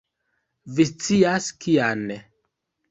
Vi 0.79 0.87
scias, 0.93 1.51
kian. 1.67 2.05